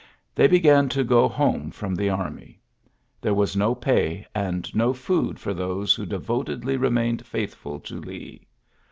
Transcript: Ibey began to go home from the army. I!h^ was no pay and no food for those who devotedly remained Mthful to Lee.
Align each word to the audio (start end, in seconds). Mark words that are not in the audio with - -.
Ibey 0.35 0.49
began 0.49 0.89
to 0.97 1.03
go 1.03 1.27
home 1.27 1.69
from 1.69 1.93
the 1.93 2.09
army. 2.09 2.59
I!h^ 3.23 3.35
was 3.35 3.55
no 3.55 3.75
pay 3.75 4.25
and 4.33 4.73
no 4.75 4.93
food 4.93 5.37
for 5.37 5.53
those 5.53 5.93
who 5.93 6.07
devotedly 6.07 6.75
remained 6.75 7.23
Mthful 7.23 7.83
to 7.83 7.99
Lee. 8.01 8.47